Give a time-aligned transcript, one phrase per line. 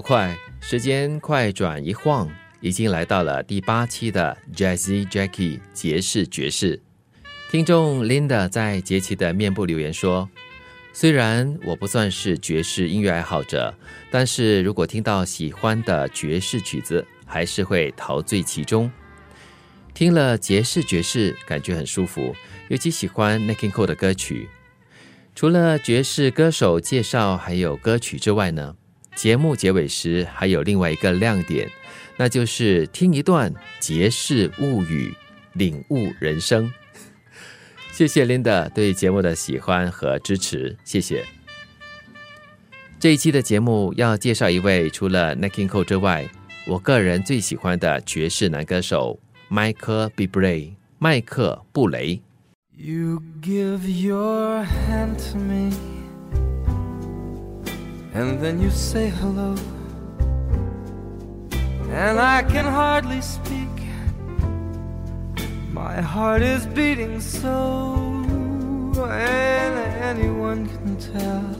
[0.00, 6.80] 快，时间快转一晃，已经来到了第八期的 Jazzy Jackie 爵士爵士。
[7.50, 10.28] 听众 Linda 在节期的面部留言说
[10.94, 13.74] ：“虽然我不算是爵士音乐爱好者，
[14.10, 18.90] 但是如果听到喜欢的爵士曲子，还是会陶醉其中。
[19.92, 22.34] 听了爵士爵士，感觉很舒服，
[22.68, 24.48] 尤其喜欢 n i k i Cole 的歌曲。
[25.34, 28.76] 除了爵士歌手介绍还有歌曲之外呢？”
[29.14, 31.68] 节目结尾时还有另外一个亮点，
[32.16, 35.14] 那就是听一段爵士物语，
[35.54, 36.72] 领悟人生。
[37.92, 41.24] 谢谢 Linda 对节目的喜欢和支持，谢谢。
[42.98, 46.28] 这一期的节目要介绍一位除了 n a k i n Cole 之外，
[46.66, 49.18] 我个人最喜欢的爵士男歌手
[49.50, 52.22] Michael Bublé，麦克布雷。
[52.76, 55.99] You give your hand to me.
[58.12, 59.54] And then you say hello.
[61.90, 63.68] And I can hardly speak.
[65.72, 67.94] My heart is beating so,
[69.08, 71.56] and anyone can tell.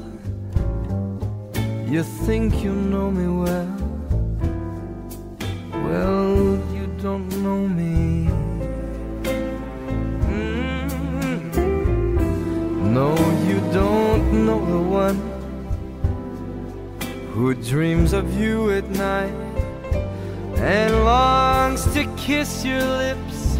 [1.89, 3.77] You think you know me well.
[5.73, 8.29] Well, you don't know me.
[10.30, 11.64] Mm-hmm.
[12.95, 13.14] No,
[13.48, 15.30] you don't know the one
[17.40, 19.33] who dreams of you at night
[20.58, 23.56] and longs to kiss your lips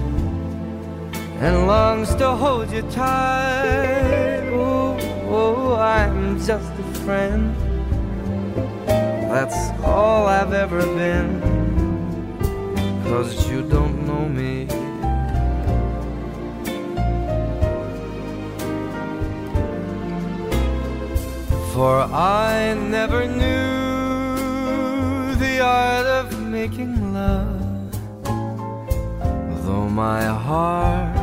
[1.41, 4.51] and longs to hold you tight.
[4.53, 4.99] Oh,
[5.31, 7.57] oh, I'm just a friend.
[9.33, 11.41] That's all I've ever been.
[13.05, 14.80] Cause you don't know me.
[21.75, 23.69] For I never knew
[25.37, 27.93] the art of making love,
[29.65, 31.17] though my heart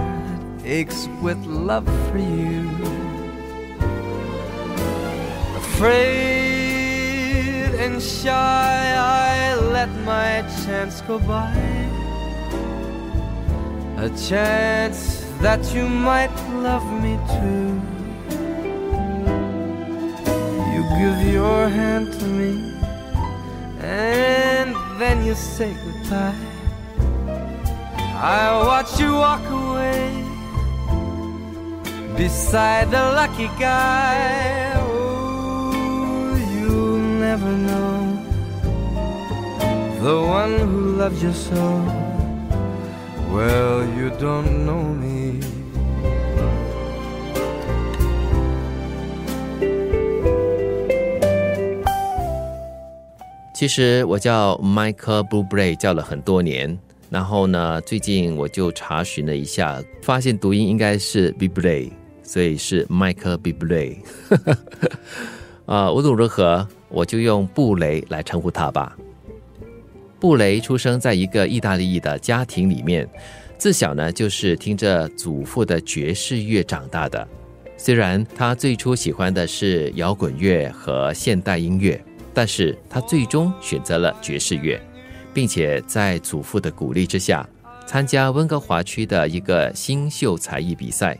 [0.64, 2.70] aches with love for you.
[5.58, 6.56] Afraid
[7.84, 11.54] and shy, I let my chance go by.
[13.98, 16.34] A chance that you might
[16.64, 17.97] love me too
[20.96, 22.52] give your hand to me
[23.82, 26.36] and then you say goodbye.
[28.20, 30.24] I watch you walk away
[32.18, 34.74] beside the lucky guy.
[34.78, 38.18] Oh, you'll never know
[40.02, 41.64] the one who loves you so.
[43.32, 45.17] Well, you don't know me.
[53.58, 56.78] 其实我叫 Michael Bublé 叫了很多年，
[57.10, 61.90] 然后呢，最近我就查询了一下，发现读音应该是 Bublé，
[62.22, 63.96] 所以是 Michael Bublé。
[65.66, 68.96] 啊，无论如何，我就用布雷来称呼他吧。
[70.20, 73.10] 布雷出生在一个意大利裔的家庭里面，
[73.58, 77.28] 自小呢就是听着祖父的爵士乐长大的。
[77.76, 82.00] 虽然他最初喜欢的是摇滚乐和现代音乐。
[82.38, 84.80] 但是他最终选择了爵士乐，
[85.34, 87.50] 并且在祖父的鼓励之下，
[87.88, 91.18] 参加温哥华区的一个新秀才艺比赛。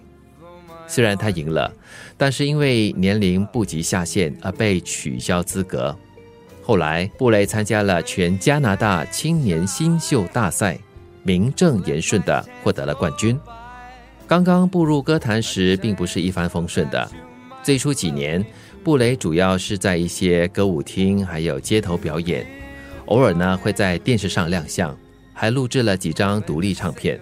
[0.86, 1.74] 虽然他赢了，
[2.18, 5.98] 但是因为年龄不及下限而被取消资格。
[6.62, 10.78] 后来布雷参加了全加拿大青年新秀大赛，
[11.24, 13.36] 名正言顺地获得了冠军。
[14.28, 17.10] 刚刚步入歌坛时，并不是一帆风顺的，
[17.64, 18.46] 最初几年。
[18.88, 22.48] 布雷主要是在一些歌舞厅还有街头表演，
[23.08, 24.98] 偶尔呢会在电视上亮相，
[25.34, 27.20] 还录制了几张独立唱片。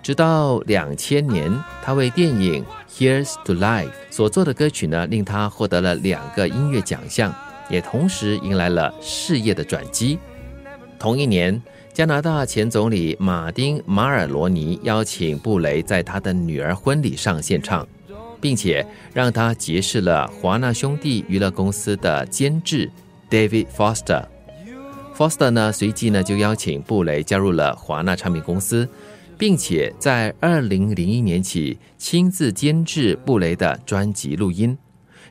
[0.00, 1.52] 直到两千年，
[1.82, 7.34] 他为电影《Here's to Life》所做的歌曲呢，令他获得了两个音乐奖项，
[7.68, 10.20] 也同时迎来了事业的转机。
[11.00, 11.60] 同一年，
[11.92, 17.84] 加拿大前总理马丁·马尔罗尼邀请布雷在他的女儿婚礼上献唱，
[18.40, 22.90] 并且让他结识了华纳兄弟娱乐公司的监制
[23.30, 24.24] David Foster。
[25.16, 28.88] Foster 呢，随即呢就邀请布雷加入了华纳唱片公司，
[29.38, 34.76] 并且在二零零一年起亲自监制布雷的专辑录音，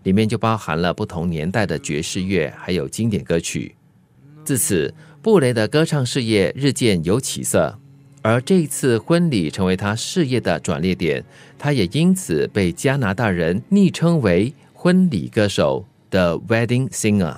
[0.04, 3.76] 里面就包含了不同年代的爵士乐，还有经典歌曲。
[4.44, 4.94] 自此。
[5.22, 7.80] 布雷的歌唱事业日渐有起色，
[8.26, 11.24] 而这次婚礼成为他事业的转捩点，
[11.60, 17.38] 他也因此被加拿大人昵称为“婚礼歌手”的 Wedding Singer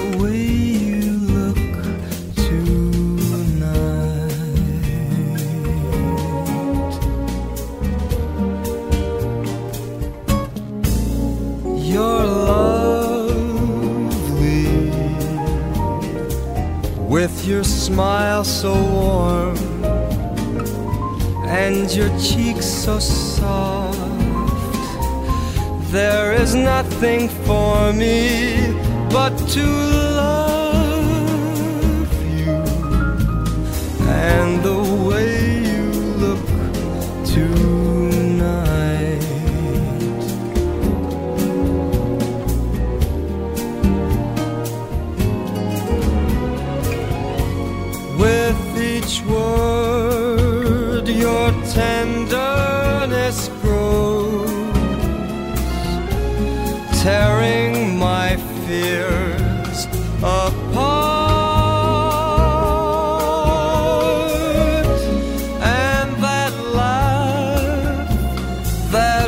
[18.43, 19.57] smile so warm
[21.47, 23.97] and your cheeks so soft.
[25.91, 28.73] There is nothing for me
[29.11, 30.30] but to love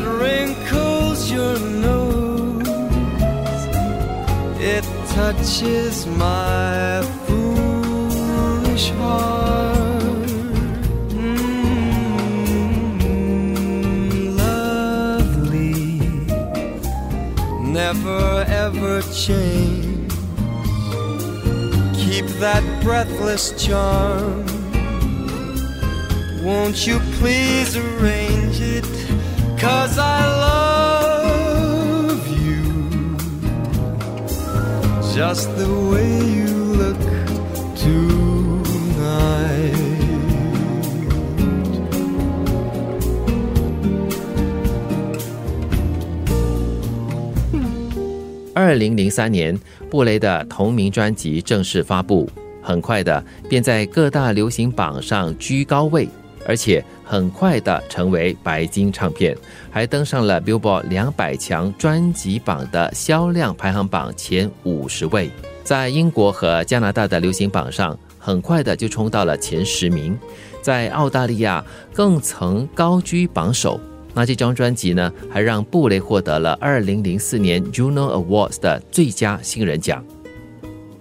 [0.04, 2.68] wrinkles your nose,
[4.60, 4.84] it
[5.16, 10.30] touches my foolish heart.
[13.04, 16.00] Mm, lovely,
[17.72, 20.12] never ever change.
[21.96, 24.46] Keep that breathless charm.
[26.44, 29.03] Won't you please arrange it?
[29.64, 33.16] Cause I love you
[35.16, 36.98] just the way you look
[37.78, 38.12] tonight.
[48.54, 49.58] 二零零三年，
[49.90, 52.30] 布雷的同名专辑正式发布，
[52.62, 56.10] 很快的便在各大流行榜上居高位，
[56.46, 59.36] 而且很快的成为白金唱片，
[59.72, 65.30] 还登上了 Billboard 两百强专辑榜的销量排行榜前五十位，
[65.64, 70.18] 在英国和加拿大的流行榜上，很快的就冲到了前十名，
[70.62, 73.80] 在澳大利亚更曾高居榜首。
[74.16, 80.06] 那这张专辑呢，还让布雷获得了二零零四年 Juno Awards 的最佳新人奖。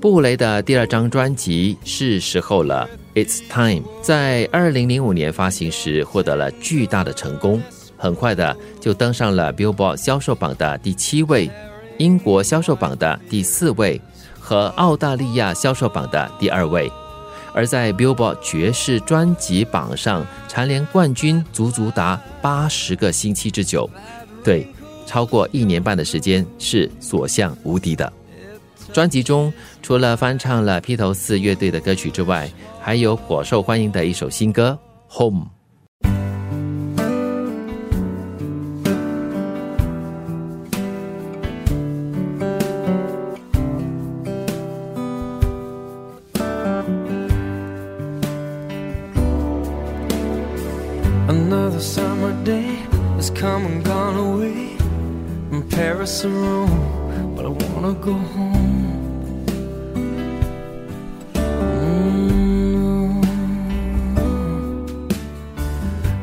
[0.00, 7.62] 布雷的第二张专辑是时候了，It's Time，在二零零五年发行时获得了巨大的成功，
[7.96, 11.50] 很快的就登上了 Billboard 销售榜的第七位，
[11.98, 14.00] 英国销售榜的第四位
[14.38, 16.90] 和澳大利亚销售榜的第二位。
[17.54, 23.88] 而在 Billboard 爵士专辑榜上蝉联冠军，足足达八十个星期之久，
[24.42, 24.66] 对，
[25.06, 28.10] 超过一年半的时间是所向无敌的。
[28.92, 34.78] 专辑中除了翻唱了披头四乐队的歌曲之外，还有火受欢迎的一首新歌
[35.18, 35.44] 《Home》。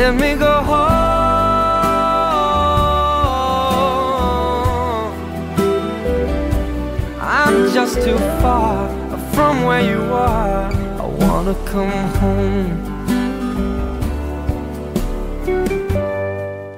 [0.00, 0.80] Let me go home.
[7.20, 8.88] I'm just too far
[9.34, 10.72] from where you are.
[10.72, 12.78] I wanna come home.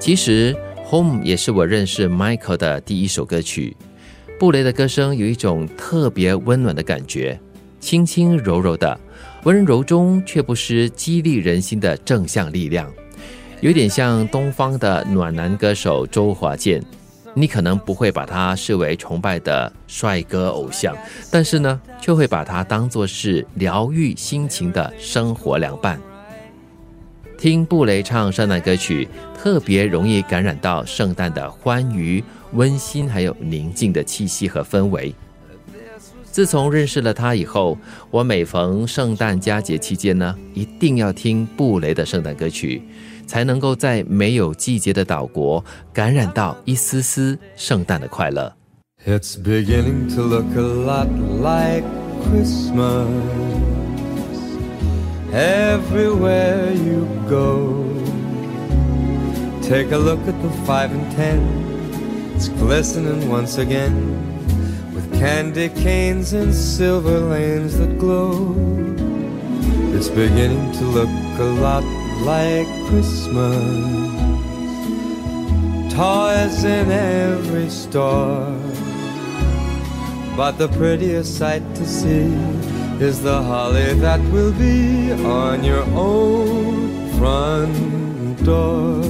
[0.00, 0.52] 其实
[0.90, 3.76] 《Home》也是我认识 Michael 的第一首歌曲。
[4.40, 7.38] 布雷的歌声有一种特别温暖的感觉，
[7.78, 8.98] 轻轻柔柔的，
[9.44, 12.92] 温柔中却不失激励人心的正向力量，
[13.62, 16.82] 有点像东方的暖男歌手周华健。
[17.32, 20.94] 你可能不会把他视为崇拜的帅哥偶像，
[21.30, 25.98] 但是呢，却会把他当作是疗愈心情的生活良伴。
[27.38, 32.22] 听布雷唱圣诞歌曲，特别容易感染到圣诞的欢愉、
[32.54, 35.14] 温馨，还有宁静的气息和氛围。
[36.32, 37.78] 自从认识了他以后，
[38.10, 42.82] 我每逢圣诞佳节期间呢，一定要听布雷的圣诞歌曲，
[43.25, 45.63] 才能够在没有季节的岛国
[45.93, 48.51] 感染到一丝丝圣诞的快乐。
[49.05, 51.07] It's beginning to look a lot
[51.39, 51.83] like
[52.25, 53.07] Christmas
[55.31, 57.83] everywhere you go.
[59.61, 61.39] Take a look at the five and ten,
[62.35, 63.93] it's glistening once again
[64.93, 68.55] with candy canes and silver lanes that glow.
[69.93, 71.83] It's beginning to look a lot
[72.24, 74.12] like Christmas.
[75.92, 78.58] Toys in every store.
[80.36, 82.32] But the prettiest sight to see
[83.04, 89.02] is the holly that will be on your own front door.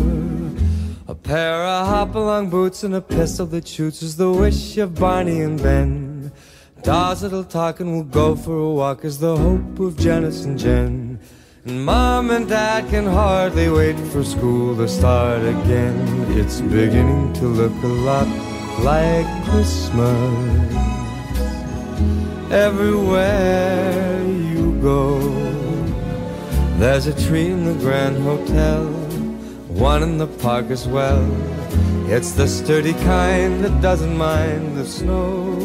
[1.07, 5.43] A pair of hop-along boots and a pistol that shoots is the wish of Barney
[5.43, 6.33] and Ben.
[6.83, 10.59] Dolls that'll talk and will go for a walk is the hope of Janice and
[10.59, 11.21] Jen.
[11.66, 15.98] And Mom and Dad can hardly wait for school to start again.
[16.38, 18.28] It's beginning to look a lot
[18.84, 20.74] like Christmas
[22.52, 25.20] everywhere you go.
[26.80, 28.86] There's a tree in the Grand Hotel,
[29.68, 31.26] one in the park as well.
[32.08, 35.58] It's the sturdy kind that doesn't mind the snow.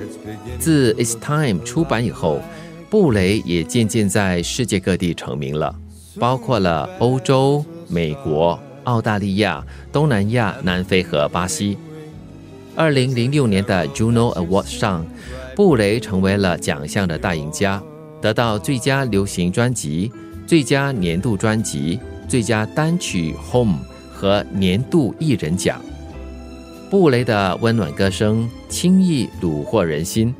[0.00, 2.40] It's beginning 自《It's Time》出版以后，
[2.91, 5.73] 布雷也渐渐在世界各地成名了，
[6.19, 11.77] 包括了欧洲、美国、澳大利亚、东南亚、南非和巴西。
[12.75, 15.05] 二零零六年的 Juno Awards 上，
[15.55, 17.81] 布雷成为了奖项的大赢家，
[18.21, 20.11] 得到最佳流行专辑、
[20.45, 23.79] 最佳年度专辑、最佳单曲《Home》
[24.13, 25.79] 和年度艺人奖。
[26.89, 30.35] 布雷的温暖歌声轻易虏获人心，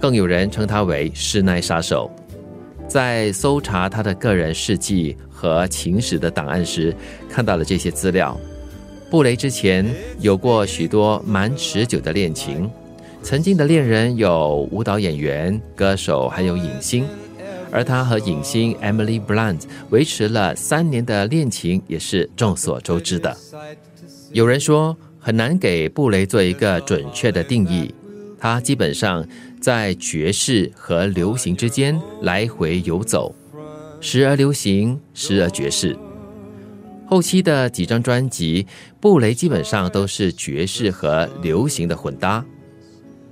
[0.00, 2.10] 更有人称他为“室内杀手”。
[2.88, 6.94] 在搜查他的个人事迹和情史的档案时，
[7.28, 8.36] 看到了这些资料。
[9.10, 9.84] 布雷之前
[10.20, 12.70] 有过许多蛮持久的恋情，
[13.22, 17.04] 曾经的恋人有舞蹈演员、歌手，还有影星。
[17.72, 23.36] 而他和影星 Emily Blunt 维持了三年的恋情，也是众所周知的。
[24.32, 27.94] 有人说很难给布雷做一个准确的定义，
[28.40, 29.24] 他基本上
[29.60, 33.34] 在爵士和流行之间来回游走，
[34.00, 35.96] 时而流行，时而爵士。
[37.06, 38.66] 后期的几张专辑，
[39.00, 42.44] 布雷基本上都是爵士和流行的混搭。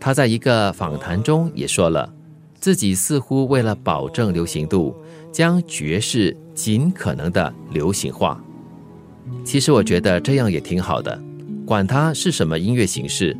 [0.00, 2.12] 他在一个访谈中也说了，
[2.61, 4.94] 自己似乎为了保证流行度，
[5.32, 8.42] 将爵士尽可能的流行化。
[9.44, 11.20] 其实我觉得这样也挺好的，
[11.64, 13.37] 管它是什么音乐形式，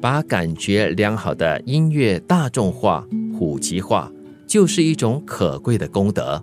[0.00, 3.06] 把感觉良好的音乐大众化、
[3.38, 4.10] 普及化，
[4.46, 6.42] 就是一种可贵的功德。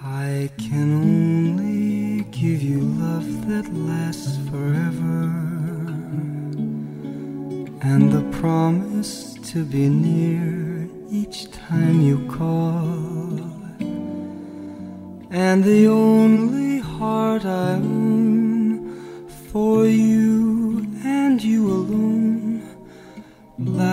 [0.00, 5.30] I can only give you love that lasts forever
[7.80, 13.40] and the promise to be near each time you call
[15.30, 18.80] and the only heart I own
[19.50, 20.17] for you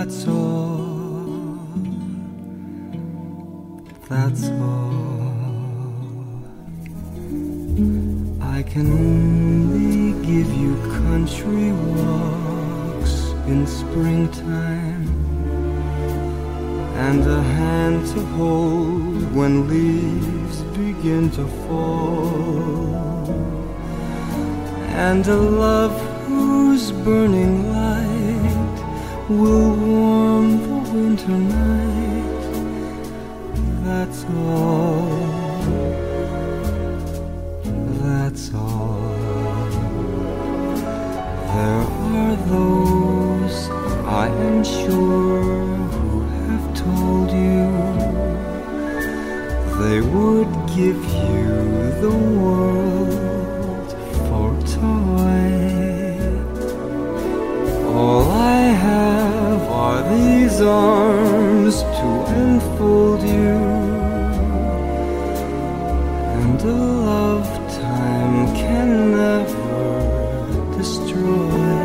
[0.06, 1.58] that's all.
[4.08, 5.34] That's all.
[8.40, 13.16] I can only give you country walks
[13.48, 15.08] in springtime
[17.08, 23.26] and a hand to hold when leaves begin to fall
[25.08, 25.98] and a love
[26.28, 28.25] whose burning light
[29.30, 32.46] will warm the winter night.
[33.84, 35.10] That's all.
[38.04, 39.16] That's all.
[41.56, 43.70] There are those
[44.06, 45.42] I am sure
[45.96, 47.66] who have told you
[49.82, 51.48] they would give you
[52.02, 52.95] the world
[60.10, 62.08] these arms to
[62.38, 63.58] enfold you,
[66.38, 66.74] and a
[67.10, 71.76] love time can never destroy.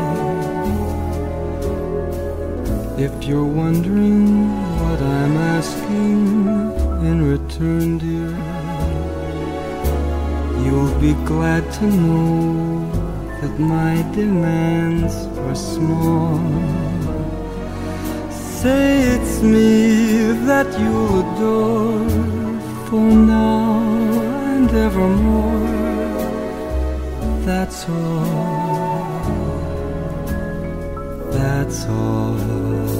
[2.98, 4.50] If you're wondering
[4.82, 6.26] what I'm asking
[7.08, 8.32] in return, dear,
[10.62, 12.90] you'll be glad to know
[13.40, 15.14] that my demands
[15.48, 16.89] are small.
[18.62, 23.80] Say it's me that you'll adore for now
[24.52, 25.66] and evermore.
[27.46, 29.00] That's all.
[31.32, 32.99] That's all.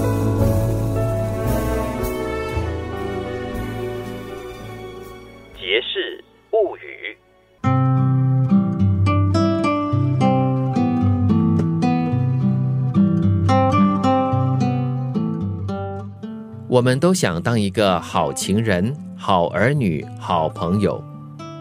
[16.71, 21.03] 我们都想当一个好情人、好儿女、好朋友，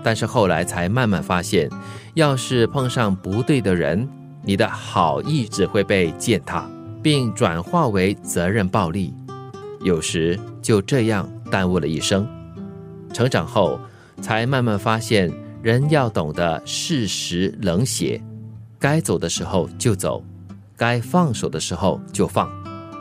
[0.03, 1.67] 但是后来才慢慢发现，
[2.13, 4.07] 要是碰上不对的人，
[4.43, 6.69] 你的好意只会被践踏，
[7.01, 9.11] 并转化为责任暴力，
[9.81, 12.27] 有时就这样耽误了一生。
[13.11, 13.79] 成长后，
[14.21, 18.21] 才慢慢发现，人要懂得适时冷血，
[18.77, 20.23] 该走的时候就走，
[20.77, 22.47] 该放手的时候就放，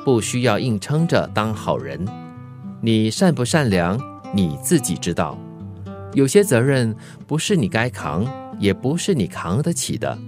[0.09, 2.03] 不需要硬撑着当好人。
[2.81, 4.01] 你善不善良，
[4.35, 5.38] 你自己知道。
[6.14, 8.27] 有些责任不是你该扛，
[8.59, 10.18] 也不是你扛得起的。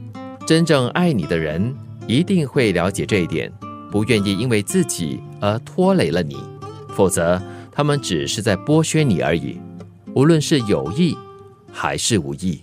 [0.47, 1.75] 真正爱你的人
[2.07, 3.51] 一定会了解这一点，
[3.90, 6.37] 不愿意因为自己而拖累了你，
[6.90, 7.40] 否则
[7.73, 9.59] 他们只是在剥削你而已。
[10.14, 11.16] 无论是有意
[11.73, 12.62] 还是无意。